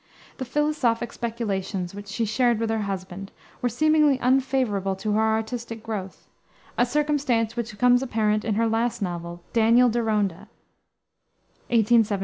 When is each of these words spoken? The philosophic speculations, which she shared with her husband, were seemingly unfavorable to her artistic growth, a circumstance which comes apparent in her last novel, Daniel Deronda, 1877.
The 0.37 0.45
philosophic 0.45 1.13
speculations, 1.13 1.93
which 1.93 2.07
she 2.07 2.25
shared 2.25 2.57
with 2.59 2.71
her 2.71 2.81
husband, 2.81 3.31
were 3.61 3.69
seemingly 3.69 4.19
unfavorable 4.19 4.95
to 4.95 5.11
her 5.11 5.21
artistic 5.21 5.83
growth, 5.83 6.27
a 6.75 6.87
circumstance 6.87 7.55
which 7.55 7.77
comes 7.77 8.01
apparent 8.01 8.43
in 8.43 8.55
her 8.55 8.67
last 8.67 9.03
novel, 9.03 9.43
Daniel 9.53 9.89
Deronda, 9.89 10.49
1877. 11.69 12.19